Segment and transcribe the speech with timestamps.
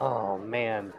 [0.00, 0.92] Oh man,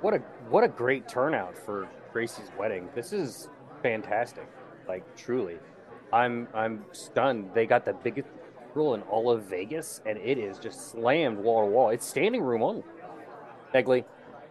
[0.00, 0.18] what a
[0.48, 2.88] what a great turnout for Gracie's wedding.
[2.94, 3.48] This is
[3.82, 4.48] fantastic.
[4.88, 5.58] Like truly,
[6.12, 7.50] I'm I'm stunned.
[7.54, 8.28] They got the biggest
[8.58, 11.90] cathedral in all of Vegas, and it is just slammed wall to wall.
[11.90, 12.82] It's standing room only.
[13.72, 14.04] Negley,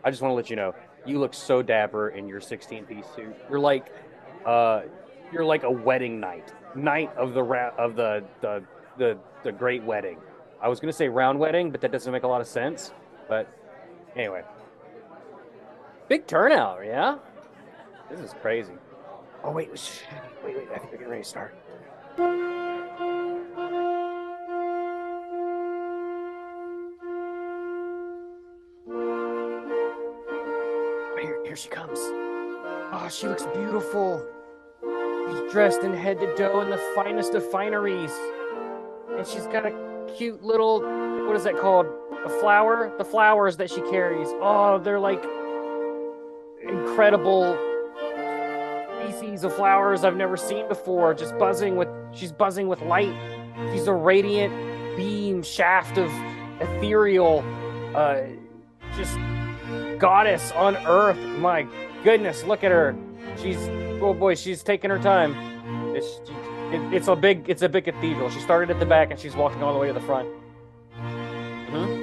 [0.03, 0.73] I just want to let you know,
[1.05, 3.35] you look so dapper in your 16 piece suit.
[3.49, 3.93] You're like,
[4.45, 4.83] uh,
[5.33, 8.63] you're like a wedding knight, knight of the ra- of the the
[8.97, 10.19] the the great wedding.
[10.61, 12.93] I was gonna say round wedding, but that doesn't make a lot of sense.
[13.27, 13.47] But
[14.15, 14.43] anyway,
[16.07, 17.17] big turnout, yeah.
[18.09, 18.73] This is crazy.
[19.43, 20.03] Oh wait, wait,
[20.43, 20.67] wait!
[20.73, 21.55] I think we're getting ready to start.
[31.21, 31.99] Here, here she comes.
[32.91, 34.25] Oh, she looks beautiful.
[34.81, 38.11] She's dressed in head to toe in the finest of fineries.
[39.15, 39.71] And she's got a
[40.17, 40.81] cute little,
[41.27, 41.85] what is that called?
[42.25, 42.91] A flower?
[42.97, 44.27] The flowers that she carries.
[44.41, 45.23] Oh, they're like
[46.61, 47.57] incredible
[49.19, 51.13] species of flowers I've never seen before.
[51.13, 53.13] Just buzzing with, she's buzzing with light.
[53.71, 54.53] She's a radiant
[54.95, 56.11] beam shaft of
[56.61, 57.43] ethereal,
[57.95, 58.21] uh,
[58.95, 59.17] just
[59.99, 61.17] goddess on earth.
[61.39, 61.67] My
[62.03, 62.95] goodness, look at her.
[63.41, 63.57] She's
[64.01, 65.35] oh boy, she's taking her time.
[65.95, 66.19] It's
[66.73, 68.29] it, it's a big it's a big cathedral.
[68.29, 70.27] She started at the back and she's walking all the way to the front.
[70.99, 71.98] hmm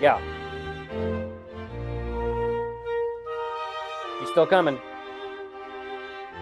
[0.00, 0.20] Yeah.
[4.20, 4.78] He's still coming.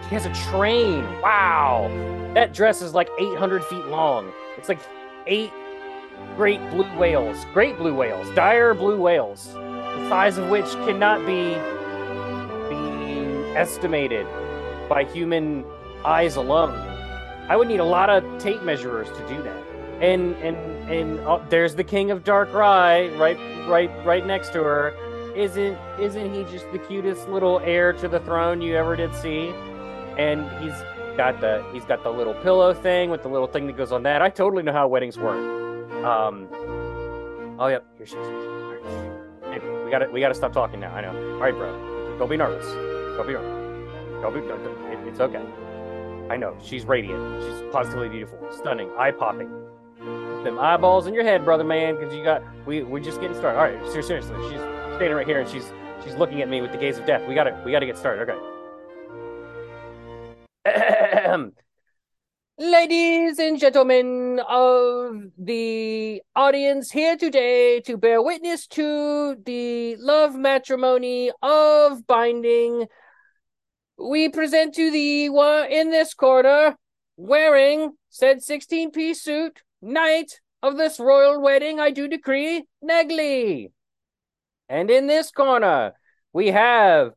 [0.07, 1.03] She has a train.
[1.21, 1.89] Wow.
[2.33, 4.31] That dress is like 800 feet long.
[4.57, 4.79] It's like
[5.27, 5.51] eight
[6.35, 7.45] great blue whales.
[7.53, 8.29] Great blue whales.
[8.35, 9.55] Dire blue whales
[9.99, 11.55] the size of which cannot be
[12.69, 14.25] be estimated
[14.87, 15.65] by human
[16.05, 16.75] eyes alone.
[17.49, 19.63] I would need a lot of tape measurers to do that.
[20.01, 20.57] And and
[20.89, 24.93] and uh, there's the king of Darkrai right right right next to her.
[25.35, 29.49] Isn't isn't he just the cutest little heir to the throne you ever did see?
[30.17, 30.73] And he's
[31.15, 34.03] got the he's got the little pillow thing with the little thing that goes on
[34.03, 34.21] that.
[34.21, 35.39] I totally know how weddings work.
[36.03, 36.47] Um.
[37.59, 38.27] Oh yep, here she is.
[39.43, 40.93] Hey, we got to we got to stop talking now.
[40.93, 41.33] I know.
[41.33, 42.17] All right, bro.
[42.17, 42.65] Don't be nervous.
[43.15, 44.21] Don't be nervous.
[44.21, 44.39] Don't be.
[44.41, 45.43] Don't, don't, it, it's okay.
[46.29, 46.57] I know.
[46.63, 47.43] She's radiant.
[47.43, 49.49] She's positively beautiful, stunning, eye popping.
[49.99, 52.41] Them eyeballs in your head, brother man, because you got.
[52.65, 53.59] We we're just getting started.
[53.59, 54.35] All right, ser- seriously.
[54.49, 54.61] She's
[54.95, 55.71] standing right here, and she's
[56.03, 57.27] she's looking at me with the gaze of death.
[57.27, 58.29] We gotta we gotta get started.
[58.29, 58.39] Okay.
[62.61, 71.31] Ladies and gentlemen of the audience here today to bear witness to the love matrimony
[71.41, 72.87] of binding,
[73.97, 76.75] we present to thee one in this corner,
[77.15, 83.71] wearing said 16 piece suit, knight of this royal wedding, I do decree, Negley.
[84.67, 85.93] And in this corner,
[86.33, 87.13] we have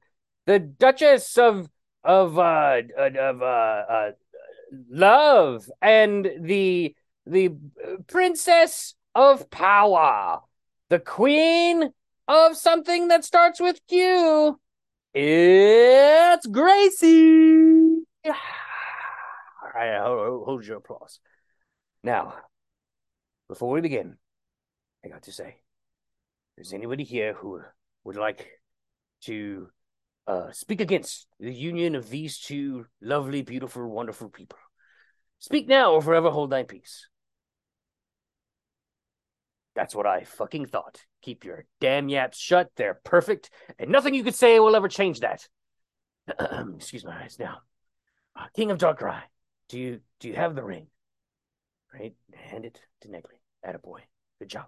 [0.46, 1.68] the Duchess of
[2.04, 4.10] of uh of uh, uh
[4.90, 6.94] love and the
[7.26, 7.50] the
[8.06, 10.40] princess of power,
[10.88, 11.90] the queen
[12.26, 14.58] of something that starts with Q.
[15.14, 18.02] It's Gracie.
[18.26, 21.20] All right, hold, hold your applause.
[22.02, 22.34] Now,
[23.52, 24.16] before we begin,
[25.04, 25.56] I got to say,
[26.56, 27.60] there's anybody here who
[28.02, 28.48] would like
[29.24, 29.68] to
[30.26, 34.58] uh, speak against the union of these two lovely, beautiful, wonderful people.
[35.38, 37.08] Speak now or forever hold thy peace.
[39.74, 41.02] That's what I fucking thought.
[41.20, 42.70] Keep your damn yaps shut.
[42.76, 45.46] They're perfect, and nothing you could say will ever change that.
[46.76, 47.58] Excuse my eyes now.
[48.34, 49.20] Uh, King of Darkrai,
[49.68, 50.86] do you do you have the ring?
[51.92, 53.41] Right, hand it to Negley.
[53.66, 54.00] Attaboy.
[54.38, 54.66] Good job.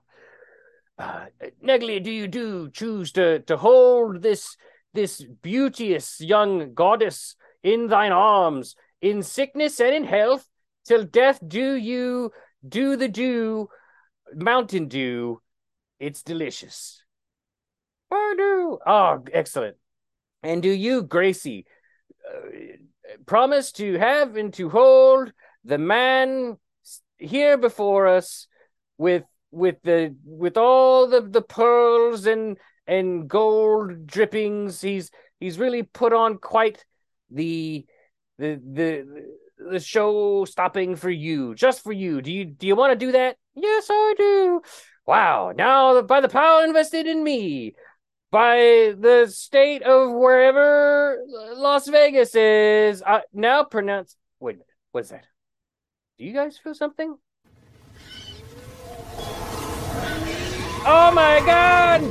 [0.99, 1.27] Uh,
[1.60, 4.56] Negley, do you do choose to to hold this
[4.93, 10.47] this beauteous young goddess in thine arms, in sickness and in health,
[10.84, 12.31] till death do you
[12.66, 13.69] do the dew,
[14.34, 15.41] Mountain Dew.
[15.99, 17.02] It's delicious.
[18.11, 18.79] I do.
[18.87, 19.76] Oh, excellent.
[20.43, 21.67] And do you, Gracie,
[22.29, 22.49] uh,
[23.26, 25.32] promise to have and to hold
[25.64, 26.58] the man
[27.19, 28.47] here before us
[28.99, 34.81] with with the with all the the pearls and and gold drippings.
[34.81, 35.11] He's
[35.41, 36.85] he's really put on quite
[37.31, 37.87] the
[38.38, 39.26] the the
[39.70, 42.20] the show stopping for you, just for you.
[42.20, 43.37] Do you do you want to do that?
[43.55, 44.62] Yes, I do.
[45.06, 45.52] Wow!
[45.55, 47.75] Now, by the power invested in me,
[48.31, 54.17] by the state of wherever Las Vegas is, uh, now pronounce.
[54.40, 54.58] Wait,
[54.93, 55.25] what's that?
[56.19, 57.17] Do you guys feel something?
[60.87, 62.03] Oh my god!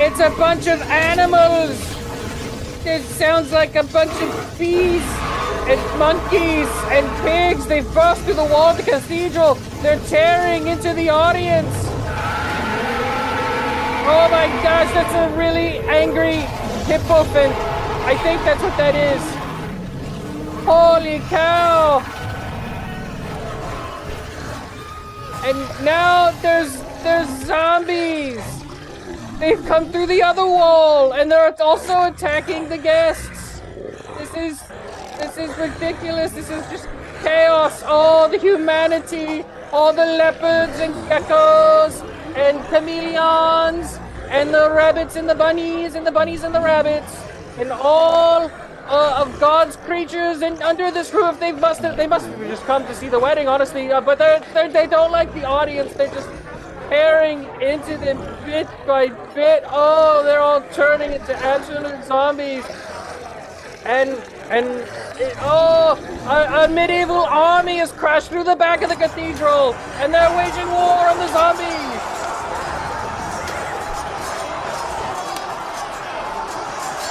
[0.00, 1.78] It's a bunch of animals!
[2.84, 5.04] It sounds like a bunch of bees
[5.68, 7.66] and monkeys and pigs.
[7.66, 9.54] They've burst through the wall of the cathedral.
[9.82, 11.72] They're tearing into the audience.
[14.12, 16.42] Oh my gosh, that's a really angry
[16.90, 17.54] hippofant.
[18.04, 19.22] I think that's what that is.
[20.64, 22.00] Holy cow!
[25.44, 28.42] And now there's there's zombies.
[29.38, 33.62] They've come through the other wall and they're also attacking the guests.
[34.18, 34.62] This is
[35.18, 36.32] this is ridiculous.
[36.32, 36.88] This is just
[37.22, 37.82] chaos.
[37.82, 42.02] All the humanity, all the leopards and geckos
[42.36, 43.98] and chameleons
[44.28, 47.16] and the rabbits and the bunnies and the bunnies and the rabbits
[47.58, 48.50] and all
[48.86, 51.38] uh, of God's creatures and under this roof.
[51.38, 53.90] They must have, they must have just come to see the wedding, honestly.
[53.90, 55.92] Uh, but they're, they're, they don't like the audience.
[55.94, 56.28] They're just
[56.90, 59.62] tearing into them bit by bit.
[59.68, 62.64] Oh, they're all turning into absolute zombies.
[63.86, 64.10] And
[64.50, 64.66] and
[65.22, 65.94] it, oh,
[66.26, 70.66] a, a, medieval army has crashed through the back of the cathedral, and they're waging
[70.66, 72.02] war on the zombies.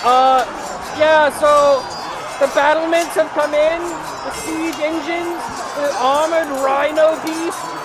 [0.03, 0.43] Uh,
[0.99, 1.31] yeah.
[1.39, 1.79] So
[2.43, 5.39] the battlements have come in, the siege engines,
[5.79, 7.78] the armored rhino beasts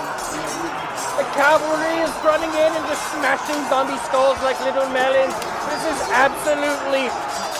[1.16, 5.34] the cavalry is running in and just smashing zombie skulls like little melons.
[5.70, 7.06] This is absolutely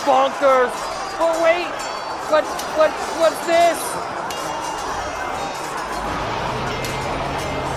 [0.03, 0.73] bonkers.
[1.15, 1.71] But wait,
[2.27, 2.43] what,
[2.75, 3.79] what, what's this?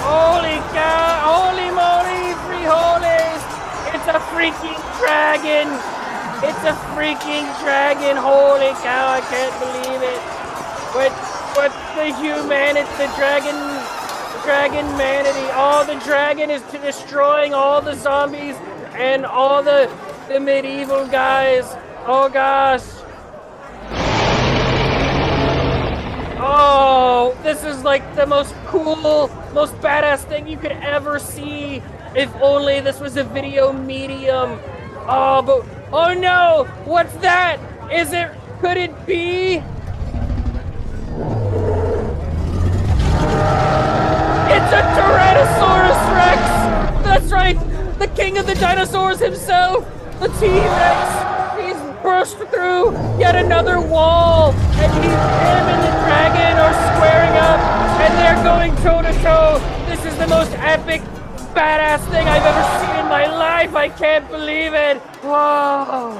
[0.02, 1.14] Holy cow!
[1.30, 2.34] Holy moly!
[2.48, 3.42] Free holies!
[3.94, 5.70] It's a freaking dragon!
[6.42, 8.16] It's a freaking dragon!
[8.16, 9.14] Holy cow!
[9.14, 10.22] I can't believe it!
[10.90, 11.14] But,
[11.54, 13.77] but the humanity, the dragon
[14.48, 15.46] dragon manity.
[15.52, 18.56] Oh, the dragon is destroying all the zombies
[18.94, 19.94] and all the
[20.26, 21.66] the medieval guys.
[22.06, 22.80] Oh gosh.
[26.40, 31.82] Oh, this is like the most cool, most badass thing you could ever see.
[32.16, 34.58] If only this was a video medium.
[35.06, 37.60] Oh, but oh no, what's that?
[37.92, 38.30] Is it?
[38.62, 39.62] Could it be?
[44.50, 46.42] It's a Tyrannosaurus Rex!
[47.30, 47.58] Right!
[47.98, 49.84] The king of the dinosaurs himself!
[50.19, 51.60] The T-Rex!
[51.60, 54.52] He's burst through yet another wall!
[54.52, 57.60] And he's, him and the dragon are squaring up!
[58.00, 59.60] And they're going toe-to-toe!
[59.88, 61.02] This is the most epic,
[61.54, 63.75] badass thing I've ever seen in my life!
[63.75, 64.96] I can't believe it!
[65.22, 66.16] Whoa!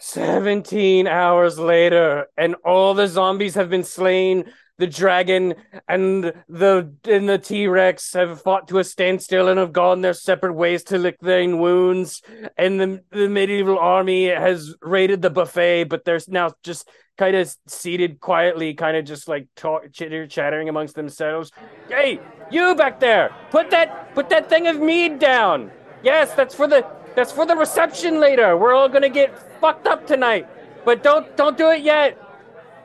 [0.00, 4.52] 17 hours later, and all the zombies have been slain.
[4.78, 5.54] The dragon
[5.88, 10.14] and the and the T Rex have fought to a standstill and have gone their
[10.14, 12.22] separate ways to lick their wounds.
[12.56, 16.88] And the the medieval army has raided the buffet, but they're now just
[17.18, 21.50] kind of seated quietly, kind of just like talk, chitter chattering amongst themselves.
[21.88, 22.20] Hey,
[22.50, 23.34] you back there!
[23.50, 25.72] Put that put that thing of mead down.
[26.04, 26.86] Yes, that's for the
[27.16, 28.56] that's for the reception later.
[28.56, 30.48] We're all gonna get fucked up tonight.
[30.84, 32.16] But don't don't do it yet.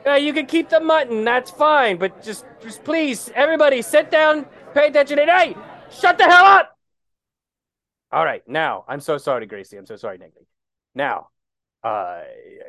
[0.06, 1.24] Uh, you can keep the mutton.
[1.24, 1.96] That's fine.
[1.98, 5.56] But just just please, everybody, sit down, pay attention, and hey,
[5.90, 6.76] shut the hell up.
[8.12, 9.76] All right, now I'm so sorry, Gracie.
[9.76, 10.46] I'm so sorry, Nicky.
[10.94, 11.28] Now,
[11.82, 12.20] uh,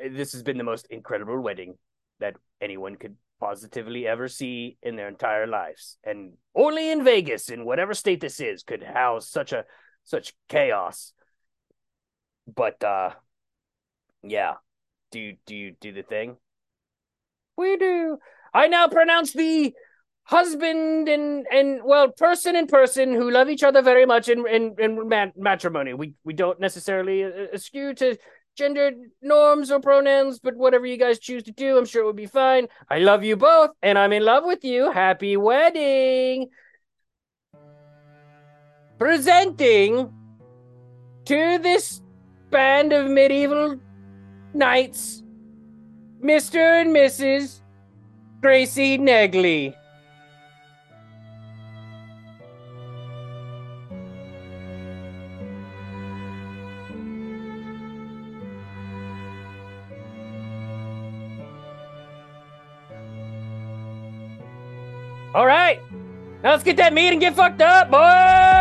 [0.10, 1.76] this has been the most incredible wedding
[2.20, 7.66] that anyone could positively ever see in their entire lives, and only in Vegas, in
[7.66, 9.66] whatever state this is, could house such a
[10.04, 11.14] such chaos.
[12.48, 13.12] But uh,
[14.24, 14.56] yeah.
[15.12, 16.36] Do do you do the thing?
[17.58, 18.18] We do.
[18.54, 19.74] I now pronounce the
[20.24, 24.76] husband and and well person and person who love each other very much in in,
[24.80, 25.94] in mat- matrimony.
[25.94, 28.18] We we don't necessarily uh, uh, eschew to
[28.58, 32.16] gender norms or pronouns, but whatever you guys choose to do, I'm sure it would
[32.16, 32.68] be fine.
[32.90, 34.92] I love you both, and I'm in love with you.
[34.92, 36.50] Happy wedding!
[38.98, 40.14] Presenting
[41.26, 42.02] to this
[42.50, 43.78] band of medieval
[44.54, 45.22] Knights,
[46.26, 46.82] Mr.
[46.82, 47.60] and Mrs.
[48.42, 49.76] Gracie Negley.
[65.36, 65.80] All right,
[66.42, 68.55] now let's get that meat and get fucked up, boys.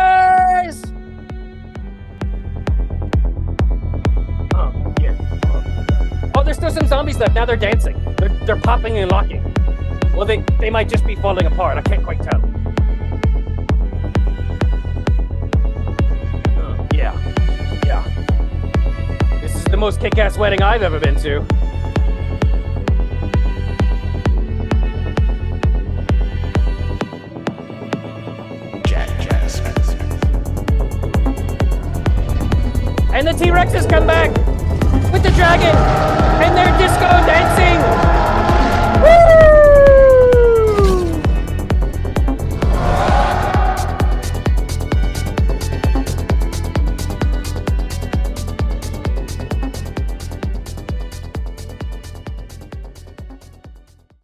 [6.75, 7.33] some zombies stuff.
[7.33, 7.97] Now they're dancing.
[8.17, 9.41] They're, they're popping and locking.
[10.13, 11.77] Well, they, they might just be falling apart.
[11.77, 12.41] I can't quite tell.
[16.57, 17.17] Uh, yeah.
[17.85, 18.03] Yeah.
[19.41, 21.45] This is the most kick ass wedding I've ever been to.
[33.13, 34.29] And the T-Rex has come back
[35.13, 36.14] with the dragon.